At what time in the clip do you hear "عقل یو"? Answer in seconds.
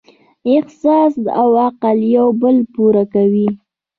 1.65-2.27